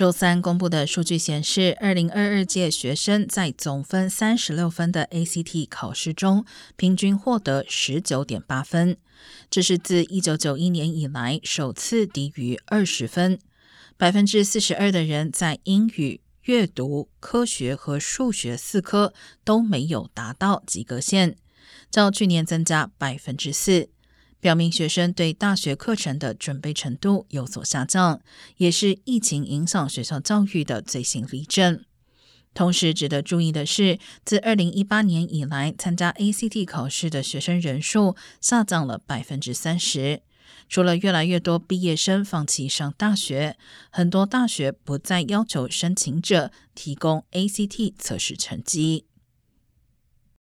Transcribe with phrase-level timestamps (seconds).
[0.00, 8.96] 周三公布的数据显示，二零二二届学生在总分三十六分的 ACT 考试中，平均获得十九点八分，
[9.50, 13.38] 这是自一九九一年以来首次低于二十分。
[13.98, 19.12] 百分之四十二的人在英语、阅读、科学和数学四科
[19.44, 21.36] 都没有达到及格线，
[21.90, 23.90] 较去年增加百分之四。
[24.40, 28.20] 表明学生对大学课程的准备程度有所下降，
[28.56, 31.84] 也是疫情影响学校教育的最新例证。
[32.52, 40.22] 同时，值得注意的是，自二零一八年以来，参加 ACT 考试的学生人数下降了百分之三十。
[40.68, 43.56] 除了越来越多毕业生放弃上大学，
[43.90, 49.09] 很多大学不再要求申请者提供 ACT 测试成绩。